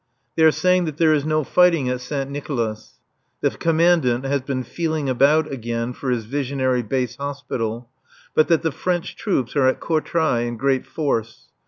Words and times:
They 0.35 0.41
are 0.43 0.51
saying 0.51 0.85
that 0.85 0.97
there 0.97 1.13
is 1.13 1.25
no 1.27 1.43
fighting 1.43 1.87
at 1.87 2.01
Saint 2.01 2.31
Nicolas 2.31 2.95
(the 3.41 3.51
Commandant 3.51 4.25
has 4.25 4.41
been 4.41 4.63
feeling 4.63 5.07
about 5.07 5.51
again 5.51 5.93
for 5.93 6.09
his 6.09 6.25
visionary 6.25 6.81
base 6.81 7.17
hospital), 7.17 7.87
but 8.33 8.47
that 8.47 8.63
the 8.63 8.71
French 8.71 9.15
troops 9.15 9.55
are 9.55 9.67
at 9.67 9.79
Courtrai 9.79 10.47
in 10.47 10.57
great 10.57 10.87
force. 10.87 11.49